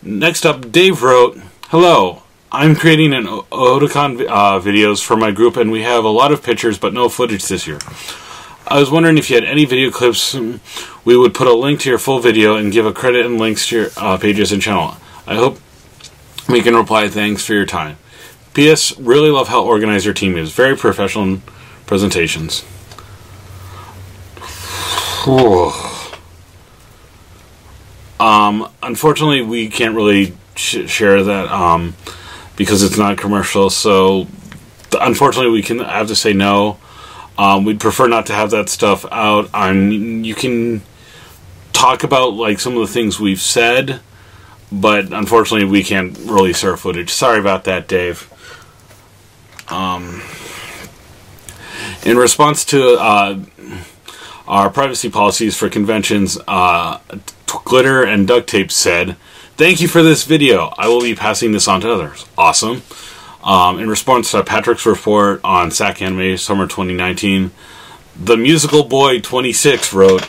Next 0.00 0.46
up, 0.46 0.70
Dave 0.70 1.02
wrote, 1.02 1.40
"Hello." 1.70 2.22
I'm 2.52 2.76
creating 2.76 3.12
an 3.12 3.26
Otakon 3.26 4.24
uh, 4.28 4.60
videos 4.60 5.04
for 5.04 5.16
my 5.16 5.32
group, 5.32 5.56
and 5.56 5.72
we 5.72 5.82
have 5.82 6.04
a 6.04 6.08
lot 6.08 6.30
of 6.30 6.44
pictures, 6.44 6.78
but 6.78 6.94
no 6.94 7.08
footage 7.08 7.44
this 7.48 7.66
year. 7.66 7.80
I 8.68 8.80
was 8.80 8.90
wondering 8.90 9.16
if 9.16 9.30
you 9.30 9.36
had 9.36 9.44
any 9.44 9.64
video 9.64 9.92
clips. 9.92 10.34
We 11.04 11.16
would 11.16 11.34
put 11.34 11.46
a 11.46 11.52
link 11.52 11.80
to 11.80 11.88
your 11.88 11.98
full 11.98 12.18
video 12.18 12.56
and 12.56 12.72
give 12.72 12.84
a 12.84 12.92
credit 12.92 13.24
and 13.24 13.38
links 13.38 13.68
to 13.68 13.76
your 13.76 13.88
uh, 13.96 14.18
pages 14.18 14.50
and 14.50 14.60
channel. 14.60 14.96
I 15.24 15.36
hope 15.36 15.60
we 16.48 16.62
can 16.62 16.74
reply 16.74 17.08
thanks 17.08 17.44
for 17.44 17.54
your 17.54 17.66
time. 17.66 17.96
P.S. 18.54 18.98
Really 18.98 19.30
love 19.30 19.48
how 19.48 19.64
organized 19.64 20.04
your 20.04 20.14
team 20.14 20.36
is. 20.36 20.52
Very 20.52 20.76
professional 20.76 21.40
presentations. 21.86 22.64
um, 28.18 28.68
unfortunately, 28.82 29.42
we 29.42 29.68
can't 29.68 29.94
really 29.94 30.36
sh- 30.56 30.90
share 30.90 31.22
that 31.22 31.52
um, 31.52 31.94
because 32.56 32.82
it's 32.82 32.98
not 32.98 33.16
commercial. 33.16 33.70
So, 33.70 34.26
unfortunately, 35.00 35.52
we 35.52 35.62
can 35.62 35.80
I 35.80 35.98
have 35.98 36.08
to 36.08 36.16
say 36.16 36.32
no. 36.32 36.78
Um, 37.38 37.64
we'd 37.64 37.80
prefer 37.80 38.08
not 38.08 38.26
to 38.26 38.32
have 38.32 38.50
that 38.50 38.68
stuff 38.68 39.04
out. 39.12 39.50
I'm. 39.52 40.24
You 40.24 40.34
can 40.34 40.82
talk 41.72 42.02
about 42.02 42.32
like 42.32 42.58
some 42.58 42.74
of 42.74 42.80
the 42.80 42.92
things 42.92 43.20
we've 43.20 43.40
said, 43.40 44.00
but 44.72 45.12
unfortunately, 45.12 45.68
we 45.68 45.82
can't 45.82 46.16
release 46.18 46.64
our 46.64 46.76
footage. 46.76 47.10
Sorry 47.10 47.38
about 47.38 47.64
that, 47.64 47.88
Dave. 47.88 48.32
Um, 49.68 50.22
in 52.04 52.16
response 52.16 52.64
to 52.66 52.94
uh, 52.94 53.40
our 54.48 54.70
privacy 54.70 55.10
policies 55.10 55.56
for 55.56 55.68
conventions, 55.68 56.38
uh, 56.48 57.00
Glitter 57.64 58.02
and 58.02 58.26
Duct 58.26 58.48
Tape 58.48 58.72
said, 58.72 59.16
"Thank 59.56 59.80
you 59.80 59.88
for 59.88 60.02
this 60.02 60.24
video. 60.24 60.72
I 60.78 60.88
will 60.88 61.02
be 61.02 61.14
passing 61.14 61.52
this 61.52 61.68
on 61.68 61.82
to 61.82 61.92
others." 61.92 62.24
Awesome. 62.38 62.82
Um, 63.46 63.78
in 63.78 63.88
response 63.88 64.32
to 64.32 64.42
Patrick's 64.42 64.84
report 64.84 65.40
on 65.44 65.70
SAC 65.70 66.02
Anime 66.02 66.36
Summer 66.36 66.64
2019, 66.66 67.52
the 68.18 68.36
musical 68.36 68.82
boy 68.82 69.20
26 69.20 69.92
wrote, 69.92 70.28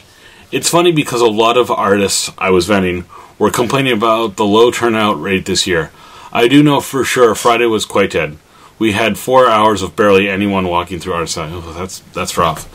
It's 0.52 0.70
funny 0.70 0.92
because 0.92 1.22
a 1.22 1.26
lot 1.26 1.58
of 1.58 1.72
artists 1.72 2.32
I 2.38 2.52
was 2.52 2.68
venting 2.68 3.06
were 3.40 3.50
complaining 3.50 3.94
about 3.94 4.36
the 4.36 4.46
low 4.46 4.70
turnout 4.70 5.20
rate 5.20 5.48
this 5.48 5.66
year. 5.66 5.92
I 6.32 6.48
do 6.48 6.62
know 6.62 6.80
for 6.80 7.04
sure 7.04 7.34
Friday 7.34 7.66
was 7.66 7.86
quite 7.86 8.12
dead. 8.12 8.38
We 8.78 8.92
had 8.92 9.18
four 9.18 9.50
hours 9.50 9.82
of 9.82 9.96
barely 9.96 10.30
anyone 10.30 10.68
walking 10.68 11.00
through 11.00 11.14
our 11.14 11.26
site. 11.26 11.52
Oh, 11.52 11.74
that's 11.74 12.02
that's 12.14 12.38
rough. 12.38 12.72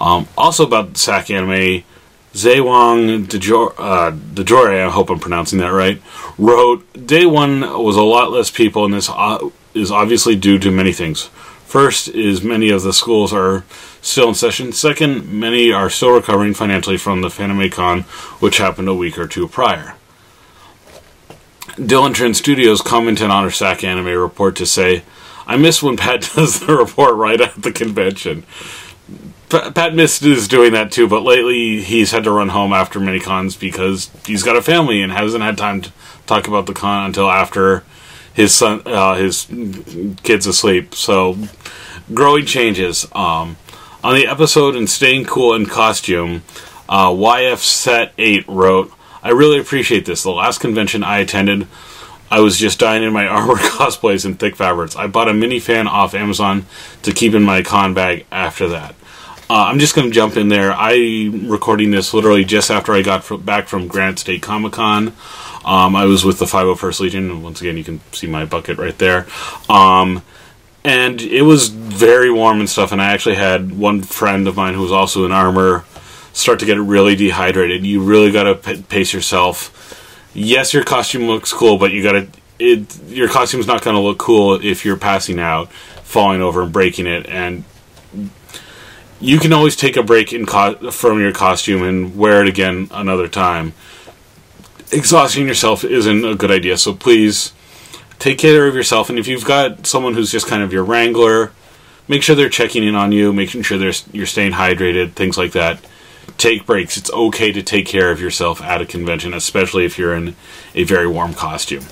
Um, 0.00 0.28
also 0.38 0.64
about 0.66 0.96
SAC 0.96 1.30
Anime, 1.30 1.84
Zaywang 2.32 3.26
Dejore, 3.26 3.74
uh, 3.76 4.12
Dejore, 4.12 4.86
I 4.86 4.90
hope 4.90 5.10
I'm 5.10 5.20
pronouncing 5.20 5.58
that 5.58 5.72
right, 5.72 6.00
wrote, 6.38 7.06
Day 7.06 7.26
one 7.26 7.60
was 7.60 7.96
a 7.96 8.02
lot 8.02 8.32
less 8.32 8.50
people, 8.50 8.86
and 8.86 8.94
this 8.94 9.10
uh, 9.10 9.50
is 9.74 9.90
obviously 9.90 10.36
due 10.36 10.58
to 10.58 10.70
many 10.70 10.92
things. 10.92 11.24
First 11.64 12.08
is 12.08 12.42
many 12.42 12.70
of 12.70 12.82
the 12.82 12.92
schools 12.92 13.32
are 13.32 13.64
still 14.00 14.28
in 14.28 14.34
session. 14.34 14.72
Second, 14.72 15.28
many 15.32 15.72
are 15.72 15.90
still 15.90 16.14
recovering 16.14 16.54
financially 16.54 16.96
from 16.96 17.20
the 17.20 17.28
FanimeCon, 17.28 18.02
which 18.40 18.58
happened 18.58 18.88
a 18.88 18.94
week 18.94 19.18
or 19.18 19.26
two 19.26 19.48
prior. 19.48 19.94
Dylan 21.76 22.14
Trend 22.14 22.36
Studios 22.36 22.80
commented 22.80 23.30
on 23.30 23.44
our 23.44 23.50
SAC 23.50 23.82
anime 23.82 24.06
report 24.06 24.54
to 24.56 24.66
say, 24.66 25.02
I 25.46 25.56
miss 25.56 25.82
when 25.82 25.96
Pat 25.96 26.30
does 26.34 26.60
the 26.60 26.76
report 26.76 27.16
right 27.16 27.40
at 27.40 27.60
the 27.60 27.72
convention. 27.72 28.44
Pat 29.48 29.94
Mist 29.94 30.22
is 30.22 30.48
doing 30.48 30.72
that 30.72 30.90
too, 30.90 31.06
but 31.06 31.22
lately 31.22 31.80
he's 31.82 32.10
had 32.10 32.24
to 32.24 32.30
run 32.30 32.48
home 32.48 32.72
after 32.72 32.98
many 32.98 33.20
cons 33.20 33.56
because 33.56 34.10
he's 34.26 34.42
got 34.42 34.56
a 34.56 34.62
family 34.62 35.00
and 35.02 35.12
hasn't 35.12 35.44
had 35.44 35.58
time 35.58 35.80
to 35.82 35.92
talk 36.26 36.48
about 36.48 36.66
the 36.66 36.72
con 36.72 37.06
until 37.06 37.30
after 37.30 37.84
his 38.34 38.54
son, 38.54 38.82
uh, 38.84 39.14
his 39.14 39.46
kids 40.22 40.46
asleep. 40.46 40.94
So, 40.94 41.38
growing 42.12 42.44
changes. 42.44 43.06
Um, 43.12 43.56
on 44.02 44.14
the 44.14 44.26
episode 44.26 44.76
and 44.76 44.90
staying 44.90 45.24
cool 45.24 45.54
in 45.54 45.64
costume, 45.64 46.42
uh, 46.88 47.08
YF 47.08 47.58
Set 47.58 48.12
Eight 48.18 48.44
wrote, 48.46 48.92
"I 49.22 49.30
really 49.30 49.58
appreciate 49.58 50.04
this. 50.04 50.22
The 50.22 50.30
last 50.30 50.58
convention 50.60 51.02
I 51.02 51.18
attended." 51.18 51.66
I 52.30 52.40
was 52.40 52.58
just 52.58 52.80
dying 52.80 53.04
in 53.04 53.12
my 53.12 53.26
armor 53.28 53.54
cosplays 53.54 54.24
and 54.24 54.38
thick 54.38 54.56
fabrics. 54.56 54.96
I 54.96 55.06
bought 55.06 55.28
a 55.28 55.32
mini 55.32 55.60
fan 55.60 55.86
off 55.86 56.14
Amazon 56.14 56.66
to 57.02 57.12
keep 57.12 57.32
in 57.32 57.44
my 57.44 57.62
con 57.62 57.94
bag 57.94 58.26
after 58.32 58.66
that. 58.68 58.96
Uh, 59.54 59.66
I'm 59.66 59.78
just 59.78 59.94
going 59.94 60.08
to 60.08 60.12
jump 60.12 60.36
in 60.36 60.48
there. 60.48 60.72
I'm 60.72 61.48
recording 61.48 61.92
this 61.92 62.12
literally 62.12 62.44
just 62.44 62.72
after 62.72 62.92
I 62.92 63.02
got 63.02 63.46
back 63.46 63.68
from 63.68 63.86
Granite 63.86 64.18
State 64.18 64.42
Comic 64.42 64.72
Con. 64.72 65.12
Um, 65.64 65.94
I 65.94 66.06
was 66.06 66.24
with 66.24 66.40
the 66.40 66.44
501st 66.44 66.98
Legion. 66.98 67.30
And 67.30 67.44
once 67.44 67.60
again, 67.60 67.76
you 67.76 67.84
can 67.84 68.00
see 68.10 68.26
my 68.26 68.46
bucket 68.46 68.78
right 68.78 68.98
there. 68.98 69.28
Um, 69.68 70.24
and 70.82 71.22
it 71.22 71.42
was 71.42 71.68
very 71.68 72.32
warm 72.32 72.58
and 72.58 72.68
stuff. 72.68 72.90
And 72.90 73.00
I 73.00 73.12
actually 73.12 73.36
had 73.36 73.78
one 73.78 74.02
friend 74.02 74.48
of 74.48 74.56
mine 74.56 74.74
who 74.74 74.82
was 74.82 74.90
also 74.90 75.24
in 75.24 75.30
armor 75.30 75.84
start 76.32 76.58
to 76.58 76.66
get 76.66 76.80
really 76.80 77.14
dehydrated. 77.14 77.86
You 77.86 78.02
really 78.02 78.32
got 78.32 78.42
to 78.42 78.56
p- 78.56 78.82
pace 78.82 79.12
yourself. 79.12 80.26
Yes, 80.34 80.74
your 80.74 80.82
costume 80.82 81.28
looks 81.28 81.52
cool, 81.52 81.78
but 81.78 81.92
you 81.92 82.02
got 82.02 82.12
to. 82.12 82.26
It, 82.58 83.04
your 83.06 83.28
costume's 83.28 83.68
not 83.68 83.82
going 83.82 83.94
to 83.94 84.02
look 84.02 84.18
cool 84.18 84.54
if 84.54 84.84
you're 84.84 84.96
passing 84.96 85.38
out, 85.38 85.72
falling 85.72 86.42
over, 86.42 86.62
and 86.62 86.72
breaking 86.72 87.06
it. 87.06 87.28
And 87.28 87.62
you 89.24 89.38
can 89.38 89.52
always 89.52 89.76
take 89.76 89.96
a 89.96 90.02
break 90.02 90.32
in 90.32 90.46
co- 90.46 90.90
from 90.90 91.20
your 91.20 91.32
costume 91.32 91.82
and 91.82 92.16
wear 92.16 92.42
it 92.42 92.48
again 92.48 92.88
another 92.92 93.28
time 93.28 93.72
exhausting 94.94 95.46
yourself 95.46 95.84
isn't 95.84 96.24
a 96.24 96.34
good 96.34 96.50
idea. 96.50 96.76
So 96.78 96.94
please 96.94 97.52
take 98.18 98.38
care 98.38 98.66
of 98.66 98.74
yourself. 98.74 99.10
And 99.10 99.18
if 99.18 99.26
you've 99.26 99.44
got 99.44 99.86
someone 99.86 100.14
who's 100.14 100.30
just 100.30 100.46
kind 100.46 100.62
of 100.62 100.72
your 100.72 100.84
wrangler, 100.84 101.52
make 102.08 102.22
sure 102.22 102.36
they're 102.36 102.48
checking 102.48 102.84
in 102.84 102.94
on 102.94 103.12
you, 103.12 103.32
making 103.32 103.62
sure 103.62 103.78
you're 104.12 104.26
staying 104.26 104.52
hydrated, 104.52 105.12
things 105.12 105.36
like 105.36 105.52
that. 105.52 105.84
Take 106.38 106.66
breaks. 106.66 106.96
It's 106.96 107.12
okay 107.12 107.52
to 107.52 107.62
take 107.62 107.86
care 107.86 108.10
of 108.10 108.20
yourself 108.20 108.60
at 108.62 108.80
a 108.80 108.86
convention, 108.86 109.34
especially 109.34 109.84
if 109.84 109.98
you're 109.98 110.14
in 110.14 110.34
a 110.74 110.84
very 110.84 111.06
warm 111.06 111.34
costume. 111.34 111.84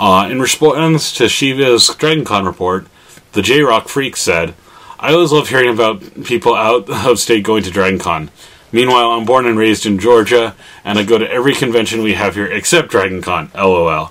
Uh, 0.00 0.28
in 0.30 0.40
response 0.40 1.12
to 1.14 1.28
Shiva's 1.28 1.88
DragonCon 1.88 2.46
report, 2.46 2.86
the 3.32 3.42
J 3.42 3.62
Rock 3.62 3.88
Freak 3.88 4.16
said, 4.16 4.54
I 5.00 5.12
always 5.12 5.30
love 5.30 5.48
hearing 5.48 5.70
about 5.70 6.24
people 6.24 6.54
out 6.54 6.90
of 6.90 7.20
state 7.20 7.44
going 7.44 7.62
to 7.62 7.70
DragonCon. 7.70 8.30
Meanwhile, 8.72 9.12
I'm 9.12 9.24
born 9.24 9.46
and 9.46 9.56
raised 9.56 9.86
in 9.86 10.00
Georgia, 10.00 10.56
and 10.84 10.98
I 10.98 11.04
go 11.04 11.18
to 11.18 11.30
every 11.30 11.54
convention 11.54 12.02
we 12.02 12.14
have 12.14 12.34
here 12.34 12.46
except 12.46 12.88
Dragon 12.88 13.22
Con. 13.22 13.50
LOL. 13.54 14.10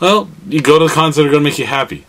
Well, 0.00 0.30
you 0.48 0.62
go 0.62 0.78
to 0.78 0.86
the 0.86 0.94
cons 0.94 1.16
that 1.16 1.22
are 1.26 1.30
going 1.30 1.42
to 1.42 1.50
make 1.50 1.58
you 1.58 1.66
happy. 1.66 2.06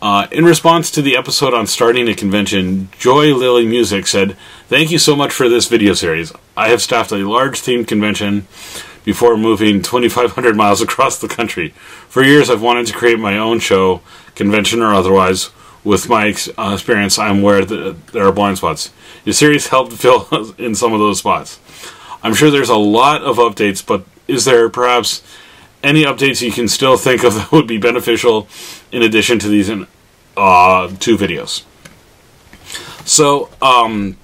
Uh, 0.00 0.28
in 0.30 0.44
response 0.44 0.90
to 0.92 1.02
the 1.02 1.16
episode 1.16 1.52
on 1.52 1.66
starting 1.66 2.08
a 2.08 2.14
convention, 2.14 2.90
Joy 2.96 3.34
Lily 3.34 3.66
Music 3.66 4.06
said, 4.06 4.36
Thank 4.68 4.92
you 4.92 4.98
so 4.98 5.16
much 5.16 5.32
for 5.32 5.48
this 5.48 5.66
video 5.66 5.94
series. 5.94 6.32
I 6.56 6.68
have 6.68 6.80
staffed 6.80 7.10
a 7.10 7.28
large 7.28 7.60
themed 7.60 7.88
convention 7.88 8.46
before 9.04 9.36
moving 9.36 9.82
2,500 9.82 10.56
miles 10.56 10.80
across 10.82 11.18
the 11.18 11.28
country. 11.28 11.70
For 12.08 12.22
years, 12.22 12.50
I've 12.50 12.62
wanted 12.62 12.86
to 12.86 12.94
create 12.94 13.18
my 13.18 13.36
own 13.36 13.58
show, 13.58 14.00
convention 14.36 14.80
or 14.80 14.94
otherwise. 14.94 15.50
With 15.84 16.08
my 16.08 16.28
ex- 16.28 16.48
uh, 16.56 16.72
experience, 16.72 17.18
I'm 17.18 17.40
aware 17.40 17.64
that 17.64 18.06
there 18.08 18.26
are 18.26 18.32
blind 18.32 18.58
spots. 18.58 18.90
Your 19.24 19.34
series 19.34 19.68
helped 19.68 19.92
fill 20.04 20.54
in 20.58 20.74
some 20.74 20.92
of 20.92 20.98
those 20.98 21.18
spots. 21.18 21.60
I'm 22.22 22.34
sure 22.34 22.50
there's 22.50 22.70
a 22.70 22.76
lot 22.76 23.22
of 23.22 23.36
updates, 23.36 23.84
but 23.84 24.04
is 24.26 24.46
there 24.46 24.70
perhaps 24.70 25.22
any 25.82 26.04
updates 26.04 26.40
you 26.40 26.50
can 26.50 26.68
still 26.68 26.96
think 26.96 27.22
of 27.22 27.34
that 27.36 27.52
would 27.52 27.66
be 27.66 27.78
beneficial 27.78 28.48
in 28.90 29.02
addition 29.02 29.38
to 29.40 29.48
these 29.48 29.70
uh, 29.70 30.88
two 30.98 31.16
videos? 31.16 31.64
So, 33.04 33.50
um, 33.60 34.16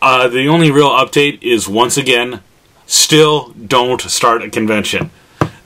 uh, 0.00 0.28
the 0.28 0.46
only 0.46 0.70
real 0.70 0.90
update 0.90 1.42
is 1.42 1.68
once 1.68 1.96
again, 1.96 2.40
still 2.86 3.48
don't 3.52 4.00
start 4.02 4.42
a 4.42 4.50
convention. 4.50 5.10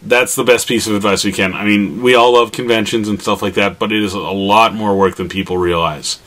That's 0.02 0.34
the 0.34 0.44
best 0.44 0.68
piece 0.68 0.86
of 0.86 0.94
advice 0.94 1.24
we 1.24 1.32
can. 1.32 1.54
I 1.54 1.64
mean, 1.64 2.02
we 2.02 2.14
all 2.14 2.34
love 2.34 2.52
conventions 2.52 3.08
and 3.08 3.20
stuff 3.20 3.42
like 3.42 3.54
that, 3.54 3.78
but 3.78 3.92
it 3.92 4.02
is 4.02 4.14
a 4.14 4.18
lot 4.18 4.74
more 4.74 4.96
work 4.96 5.16
than 5.16 5.28
people 5.28 5.58
realize. 5.58 6.20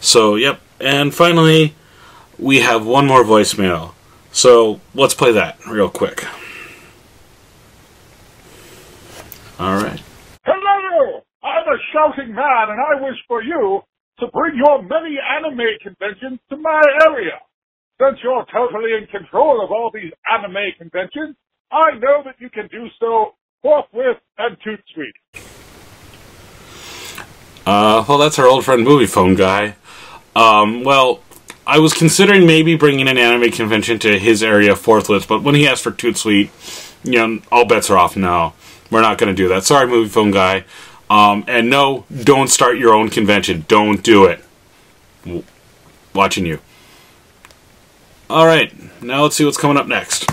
So, 0.00 0.34
yep. 0.36 0.60
And 0.80 1.14
finally, 1.14 1.74
we 2.38 2.60
have 2.60 2.84
one 2.84 3.06
more 3.06 3.24
voicemail. 3.24 3.92
So, 4.32 4.80
let's 4.94 5.14
play 5.14 5.32
that 5.32 5.64
real 5.66 5.88
quick. 5.88 6.26
All 9.58 9.76
right. 9.76 10.02
Hello! 10.44 11.22
I'm 11.42 11.68
a 11.68 11.78
shouting 11.92 12.34
man, 12.34 12.70
and 12.70 12.80
I 12.80 13.00
wish 13.00 13.16
for 13.28 13.42
you 13.42 13.80
to 14.18 14.26
bring 14.28 14.56
your 14.56 14.82
many 14.82 15.16
anime 15.38 15.78
conventions 15.82 16.40
to 16.50 16.56
my 16.56 16.82
area. 17.06 17.38
Since 18.00 18.18
you're 18.24 18.44
totally 18.52 18.90
in 18.98 19.06
control 19.06 19.62
of 19.64 19.70
all 19.70 19.90
these 19.94 20.12
anime 20.30 20.74
conventions, 20.78 21.36
I 21.74 21.98
know 21.98 22.22
that 22.24 22.36
you 22.38 22.48
can 22.50 22.68
do 22.68 22.86
so 23.00 23.34
forthwith 23.60 24.18
and 24.38 24.56
toot 24.62 24.80
sweet. 24.94 25.44
Uh, 27.66 28.04
well, 28.08 28.18
that's 28.18 28.38
our 28.38 28.46
old 28.46 28.64
friend 28.64 28.86
Moviefone 28.86 29.36
guy. 29.36 29.74
Um, 30.36 30.84
well, 30.84 31.20
I 31.66 31.80
was 31.80 31.92
considering 31.92 32.46
maybe 32.46 32.76
bringing 32.76 33.08
an 33.08 33.18
anime 33.18 33.50
convention 33.50 33.98
to 34.00 34.18
his 34.20 34.40
area 34.42 34.76
forthwith, 34.76 35.26
but 35.26 35.42
when 35.42 35.56
he 35.56 35.66
asked 35.66 35.82
for 35.82 35.90
Toot 35.90 36.16
Sweet, 36.16 36.50
you 37.02 37.12
know, 37.12 37.40
all 37.50 37.64
bets 37.64 37.90
are 37.90 37.98
off 37.98 38.16
now. 38.16 38.54
We're 38.90 39.00
not 39.00 39.18
going 39.18 39.34
to 39.34 39.42
do 39.42 39.48
that. 39.48 39.64
Sorry, 39.64 39.88
Moviefone 39.88 40.32
guy. 40.32 40.64
Um, 41.10 41.44
and 41.48 41.68
no, 41.68 42.04
don't 42.22 42.48
start 42.48 42.78
your 42.78 42.94
own 42.94 43.08
convention. 43.08 43.64
Don't 43.66 44.02
do 44.02 44.26
it. 44.26 44.44
Watching 46.14 46.46
you. 46.46 46.60
All 48.30 48.46
right, 48.46 48.72
now 49.02 49.22
let's 49.22 49.34
see 49.34 49.44
what's 49.44 49.56
coming 49.56 49.76
up 49.76 49.88
next. 49.88 50.30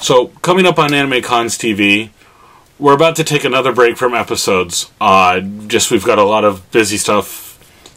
So, 0.00 0.28
coming 0.40 0.64
up 0.64 0.78
on 0.78 0.94
Anime 0.94 1.22
Cons 1.22 1.58
TV, 1.58 2.08
we're 2.78 2.94
about 2.94 3.16
to 3.16 3.24
take 3.24 3.44
another 3.44 3.70
break 3.70 3.98
from 3.98 4.14
episodes. 4.14 4.90
Uh, 4.98 5.40
just 5.40 5.90
we've 5.90 6.06
got 6.06 6.18
a 6.18 6.24
lot 6.24 6.42
of 6.42 6.70
busy 6.70 6.96
stuff. 6.96 7.48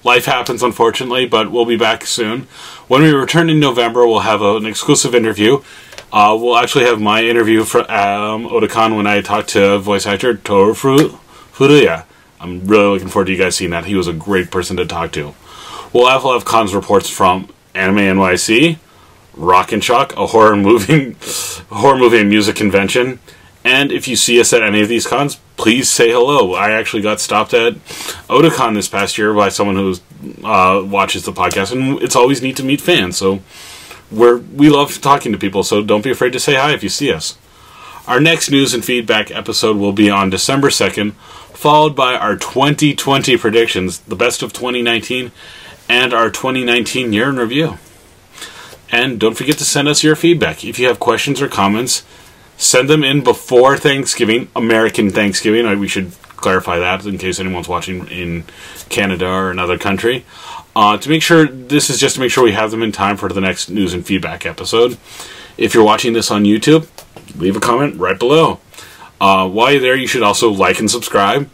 Life 0.03 0.25
happens, 0.25 0.62
unfortunately, 0.62 1.25
but 1.25 1.50
we'll 1.50 1.65
be 1.65 1.77
back 1.77 2.05
soon. 2.05 2.41
When 2.89 3.03
we 3.03 3.12
return 3.13 3.50
in 3.50 3.62
November, 3.62 4.05
we'll 4.05 4.19
have 4.19 4.41
a, 4.41 4.57
an 4.57 4.65
exclusive 4.65 5.15
interview. 5.15 5.63
Uh, 6.12 6.38
we'll 6.39 6.57
actually 6.57 6.83
have 6.83 7.00
my 7.00 7.24
interview 7.24 7.63
for 7.63 7.79
um, 7.89 8.50
Otakon 8.50 8.98
when 8.98 9.07
I 9.07 9.22
talked 9.22 9.50
to 9.50 9.79
voice 9.79 10.05
actor 10.05 10.36
Toru 10.36 10.74
Fu- 10.74 11.17
Furuya. 11.53 12.03
I'm 12.41 12.67
really 12.67 12.89
looking 12.89 13.07
forward 13.07 13.27
to 13.27 13.31
you 13.31 13.38
guys 13.38 13.55
seeing 13.55 13.72
that. 13.72 13.86
He 13.86 13.95
was 13.95 14.07
a 14.10 14.13
great 14.13 14.51
person 14.51 14.75
to 14.75 14.86
talk 14.86 15.13
to. 15.13 15.33
We'll 15.93 16.07
also 16.07 16.33
have 16.33 16.43
cons 16.43 16.75
reports 16.75 17.10
from 17.10 17.48
Anime 17.74 18.00
NYC, 18.00 18.77
Rock 19.36 19.72
and 19.72 19.84
Shock, 19.84 20.16
a 20.16 20.28
horror 20.28 20.56
movie, 20.56 21.16
horror 21.70 21.98
movie 21.98 22.20
and 22.20 22.30
music 22.30 22.56
convention. 22.56 23.20
And 23.63 23.92
if 23.92 24.08
you 24.08 24.16
see 24.16 24.40
us 24.42 24.52
at 24.52 24.62
any 24.62 24.82
of 24.82 24.90
these 24.90 25.08
cons, 25.08 25.40
please 25.56 25.90
say 25.90 26.12
hello. 26.12 26.54
I 26.54 26.72
actually 26.72 27.02
got 27.02 27.22
stopped 27.22 27.54
at 27.54 27.75
Otakon 28.28 28.74
this 28.74 28.90
past 28.90 29.18
year 29.18 29.34
by 29.34 29.50
someone 29.50 29.78
who 29.78 29.96
uh, 30.46 30.84
watches 30.84 31.24
the 31.24 31.32
podcast, 31.32 31.72
and 31.72 32.02
it's 32.02 32.16
always 32.16 32.42
neat 32.42 32.58
to 32.58 32.63
meet 32.63 32.82
fans. 32.82 33.18
So 33.18 33.40
we're 34.12 34.38
we 34.38 34.70
love 34.70 35.00
talking 35.00 35.32
to 35.32 35.38
people. 35.38 35.63
So 35.63 35.82
don't 35.82 36.04
be 36.04 36.12
afraid 36.12 36.34
to 36.34 36.40
say 36.40 36.56
hi 36.56 36.74
if 36.74 36.84
you 36.84 36.90
see 36.90 37.12
us. 37.12 37.38
Our 38.06 38.20
next 38.20 38.52
news 38.52 38.74
and 38.74 38.84
feedback 38.84 39.32
episode 39.32 39.78
will 39.78 39.94
be 39.94 40.10
on 40.10 40.30
December 40.30 40.70
second, 40.70 41.13
followed 41.54 41.96
by 41.96 42.16
our 42.16 42.36
2020 42.36 43.38
predictions, 43.38 44.00
the 44.00 44.18
best 44.18 44.44
of 44.44 44.52
2019, 44.52 45.32
and 45.88 46.13
our 46.13 46.30
2019 46.30 47.13
year 47.13 47.30
in 47.30 47.38
review. 47.38 47.78
And 48.93 49.19
don't 49.19 49.34
forget 49.34 49.58
to 49.58 49.65
send 49.65 49.88
us 49.88 50.03
your 50.03 50.15
feedback. 50.15 50.63
If 50.63 50.77
you 50.77 50.88
have 50.88 50.99
questions 50.99 51.41
or 51.41 51.47
comments, 51.47 52.06
send 52.58 52.88
them 52.88 53.03
in 53.03 53.23
before 53.23 53.75
Thanksgiving, 53.75 54.49
American 54.56 55.10
Thanksgiving. 55.10 55.79
We 55.79 55.88
should 55.88 56.12
clarify 56.36 56.77
that 56.77 57.03
in 57.03 57.17
case 57.17 57.39
anyone's 57.39 57.67
watching 57.67 58.08
in 58.10 58.43
Canada 58.89 59.27
or 59.27 59.49
another 59.49 59.79
country. 59.79 60.25
Uh, 60.75 60.95
to 60.97 61.10
make 61.10 61.23
sure, 61.23 61.47
this 61.47 61.89
is 61.89 61.99
just 61.99 62.15
to 62.15 62.21
make 62.21 62.29
sure 62.29 62.43
we 62.43 62.51
have 62.51 62.69
them 62.69 62.84
in 62.84 62.91
time 62.91 63.17
for 63.17 63.29
the 63.29 63.41
next 63.41 63.67
news 63.67 63.95
and 63.95 64.06
feedback 64.06 64.45
episode. 64.45 64.99
If 65.58 65.73
you're 65.73 65.84
watching 65.84 66.13
this 66.13 66.29
on 66.29 66.43
YouTube, 66.43 66.88
leave 67.36 67.56
a 67.56 67.60
comment 67.60 67.99
right 67.99 68.19
below. 68.19 68.60
Uh, 69.19 69.49
while 69.49 69.71
you're 69.71 69.82
there, 69.82 69.95
you 69.95 70.06
should 70.06 70.21
also 70.21 70.51
like 70.51 70.79
and 70.79 70.91
subscribe. 70.91 71.49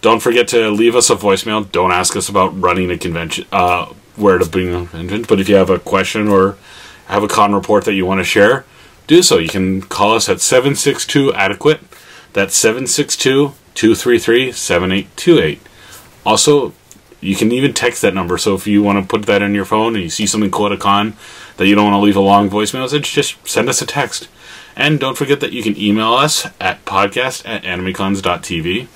Don't 0.00 0.20
forget 0.20 0.48
to 0.48 0.68
leave 0.70 0.96
us 0.96 1.10
a 1.10 1.14
voicemail. 1.14 1.70
Don't 1.70 1.92
ask 1.92 2.16
us 2.16 2.28
about 2.28 2.60
running 2.60 2.90
a 2.90 2.98
convention, 2.98 3.46
uh, 3.52 3.92
where 4.16 4.38
to 4.38 4.46
bring 4.46 4.74
a 4.74 4.86
convention. 4.86 5.24
But 5.28 5.40
if 5.40 5.48
you 5.48 5.56
have 5.56 5.70
a 5.70 5.78
question 5.78 6.28
or 6.28 6.56
have 7.06 7.22
a 7.22 7.28
con 7.28 7.54
report 7.54 7.84
that 7.84 7.94
you 7.94 8.06
want 8.06 8.20
to 8.20 8.24
share, 8.24 8.64
do 9.06 9.22
so. 9.22 9.38
You 9.38 9.48
can 9.48 9.82
call 9.82 10.14
us 10.14 10.28
at 10.28 10.40
762 10.40 11.34
Adequate. 11.34 11.80
That's 12.32 12.54
762 12.56 13.54
233 13.74 14.52
7828. 14.52 15.60
Also, 16.24 16.72
you 17.20 17.36
can 17.36 17.52
even 17.52 17.72
text 17.72 18.02
that 18.02 18.14
number. 18.14 18.36
So 18.36 18.54
if 18.54 18.66
you 18.66 18.82
want 18.82 19.00
to 19.00 19.08
put 19.08 19.26
that 19.26 19.42
in 19.42 19.54
your 19.54 19.64
phone 19.64 19.94
and 19.94 20.04
you 20.04 20.10
see 20.10 20.26
something 20.26 20.50
cool 20.50 20.66
at 20.66 20.72
a 20.72 20.76
con 20.76 21.14
that 21.56 21.66
you 21.66 21.74
don't 21.74 21.84
want 21.84 21.94
to 21.94 22.04
leave 22.04 22.16
a 22.16 22.20
long 22.20 22.48
voice 22.48 22.74
message, 22.74 23.12
just 23.12 23.46
send 23.48 23.68
us 23.68 23.80
a 23.80 23.86
text. 23.86 24.28
And 24.74 24.98
don't 24.98 25.16
forget 25.16 25.40
that 25.40 25.52
you 25.52 25.62
can 25.62 25.76
email 25.78 26.14
us 26.14 26.46
at 26.60 26.84
podcast 26.84 27.46
at 27.46 27.62
animecons.tv. 27.62 28.88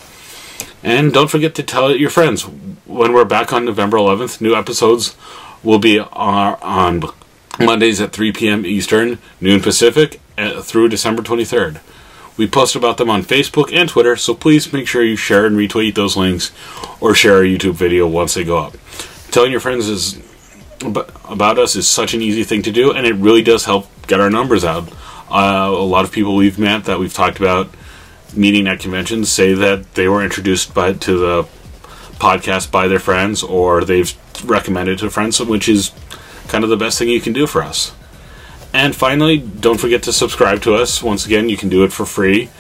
And 0.83 1.13
don't 1.13 1.31
forget 1.31 1.55
to 1.57 1.63
tell 1.63 1.95
your 1.95 2.11
friends 2.11 2.47
when 2.87 3.13
we're 3.13 3.25
back 3.25 3.53
on 3.53 3.65
November 3.65 3.97
11th. 3.97 4.41
New 4.41 4.55
episodes 4.55 5.17
will 5.63 5.79
be 5.79 5.99
on, 5.99 6.59
on 6.63 7.03
Mondays 7.59 8.01
at 8.01 8.13
3 8.13 8.33
p.m. 8.33 8.65
Eastern, 8.65 9.19
noon 9.41 9.61
Pacific, 9.61 10.21
uh, 10.39 10.63
through 10.63 10.89
December 10.89 11.23
23rd. 11.23 11.81
We 12.37 12.47
post 12.47 12.77
about 12.77 12.99
them 12.99 13.09
on 13.09 13.23
Facebook 13.23 13.73
and 13.73 13.89
Twitter, 13.89 14.15
so 14.15 14.35
please 14.35 14.73
make 14.73 14.87
sure 14.87 15.03
you 15.03 15.17
share 15.17 15.47
and 15.47 15.57
retweet 15.57 15.95
those 15.95 16.17
links 16.17 16.53
or 17.01 17.15
share 17.15 17.37
our 17.37 17.43
YouTube 17.43 17.75
video 17.75 18.07
once 18.07 18.35
they 18.35 18.45
go 18.45 18.59
up. 18.59 18.77
Telling 19.31 19.51
your 19.51 19.61
friends 19.61 19.89
is 19.89 20.23
about 20.83 21.59
us 21.59 21.75
is 21.75 21.89
such 21.89 22.13
an 22.13 22.21
easy 22.21 22.45
thing 22.45 22.63
to 22.63 22.71
do, 22.71 22.93
and 22.93 23.07
it 23.07 23.15
really 23.15 23.43
does 23.43 23.65
help 23.65 23.89
get 24.07 24.21
our 24.21 24.31
numbers 24.31 24.65
out. 24.65 24.93
Uh, 25.31 25.71
a 25.73 25.85
lot 25.85 26.05
of 26.05 26.13
people 26.13 26.37
we've 26.37 26.59
met 26.59 26.85
that 26.85 26.99
we've 26.99 27.15
talked 27.15 27.39
about 27.39 27.71
meeting 28.35 28.69
at 28.69 28.81
conventions 28.81 29.31
say 29.31 29.55
that 29.55 29.95
they 29.95 30.07
were 30.07 30.23
introduced 30.23 30.75
by 30.75 30.93
to 30.93 31.19
the 31.19 31.49
podcast 32.19 32.71
by 32.71 32.89
their 32.89 32.99
friends 32.99 33.43
or 33.43 33.85
they've 33.85 34.13
recommended 34.45 34.99
to 34.99 35.11
friends, 35.11 35.41
which 35.41 35.69
is 35.69 35.93
kind 36.49 36.65
of 36.65 36.71
the 36.71 36.77
best 36.77 36.99
thing 36.99 37.09
you 37.09 37.21
can 37.21 37.33
do 37.33 37.47
for 37.47 37.63
us. 37.63 37.95
And 38.73 38.95
finally, 38.95 39.39
don't 39.39 39.81
forget 39.81 40.03
to 40.05 40.13
subscribe 40.13 40.63
to 40.63 40.75
us. 40.75 41.03
Once 41.03 41.25
again, 41.25 41.49
you 41.49 41.57
can 41.57 41.69
do 41.69 41.85
it 41.85 41.93
for 41.93 42.05
free. 42.05 42.51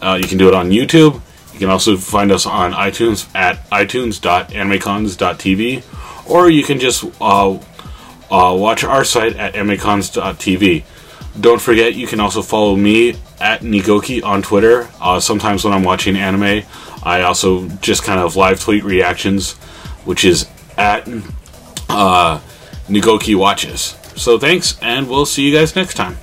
Uh, 0.00 0.18
you 0.20 0.26
can 0.26 0.38
do 0.38 0.48
it 0.48 0.54
on 0.54 0.70
YouTube. 0.70 1.20
You 1.52 1.58
can 1.58 1.70
also 1.70 1.96
find 1.96 2.32
us 2.32 2.46
on 2.46 2.72
iTunes 2.72 3.32
at 3.34 3.68
itunes.animecons.tv, 3.70 6.30
or 6.30 6.50
you 6.50 6.64
can 6.64 6.78
just 6.78 7.04
uh, 7.20 7.58
uh, 8.30 8.56
watch 8.58 8.84
our 8.84 9.04
site 9.04 9.36
at 9.36 9.54
animecons.tv. 9.54 10.84
Don't 11.40 11.60
forget, 11.60 11.94
you 11.94 12.06
can 12.06 12.20
also 12.20 12.42
follow 12.42 12.76
me 12.76 13.16
at 13.40 13.60
Nigoki 13.60 14.24
on 14.24 14.42
Twitter. 14.42 14.88
Uh, 15.00 15.20
sometimes 15.20 15.64
when 15.64 15.72
I'm 15.72 15.82
watching 15.82 16.16
anime, 16.16 16.62
I 17.06 17.22
also 17.22 17.68
just 17.80 18.02
kind 18.02 18.18
of 18.18 18.34
live 18.34 18.60
tweet 18.60 18.82
reactions, 18.82 19.52
which 20.04 20.24
is 20.24 20.48
at 20.76 21.06
uh, 21.88 22.40
Nigoki 22.88 23.36
Watches. 23.36 23.96
So 24.16 24.40
thanks, 24.40 24.76
and 24.82 25.08
we'll 25.08 25.24
see 25.24 25.48
you 25.48 25.56
guys 25.56 25.76
next 25.76 25.94
time. 25.94 26.16